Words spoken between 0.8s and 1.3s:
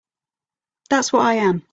That's what